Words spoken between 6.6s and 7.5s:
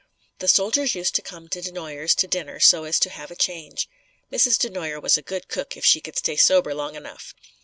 long enough.